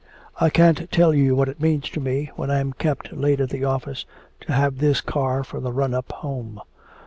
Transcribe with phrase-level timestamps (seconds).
[0.39, 3.63] I can't tell you what it means to me, when I'm kept late at the
[3.65, 4.03] office,
[4.39, 6.59] to have this car for the run up home.